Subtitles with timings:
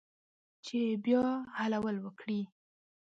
[0.65, 1.23] چې بیا
[1.57, 2.41] حلول وکړي